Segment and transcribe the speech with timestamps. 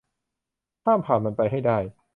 [0.83, 1.77] ข้ามผ่านมันไปให้ได้